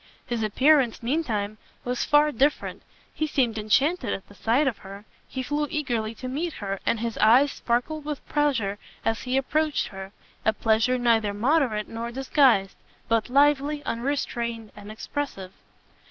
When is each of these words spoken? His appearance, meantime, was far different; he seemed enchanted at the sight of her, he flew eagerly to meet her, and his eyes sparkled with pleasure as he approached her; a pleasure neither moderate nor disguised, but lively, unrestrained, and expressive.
His 0.25 0.41
appearance, 0.41 1.03
meantime, 1.03 1.59
was 1.83 2.03
far 2.05 2.31
different; 2.31 2.81
he 3.13 3.27
seemed 3.27 3.59
enchanted 3.59 4.11
at 4.13 4.27
the 4.27 4.33
sight 4.33 4.65
of 4.65 4.79
her, 4.79 5.05
he 5.29 5.43
flew 5.43 5.67
eagerly 5.69 6.15
to 6.15 6.27
meet 6.27 6.53
her, 6.53 6.79
and 6.87 6.99
his 7.01 7.19
eyes 7.19 7.51
sparkled 7.51 8.03
with 8.03 8.27
pleasure 8.27 8.79
as 9.05 9.21
he 9.21 9.37
approached 9.37 9.89
her; 9.89 10.11
a 10.43 10.53
pleasure 10.53 10.97
neither 10.97 11.35
moderate 11.35 11.87
nor 11.87 12.11
disguised, 12.11 12.75
but 13.07 13.29
lively, 13.29 13.83
unrestrained, 13.85 14.71
and 14.75 14.91
expressive. 14.91 15.51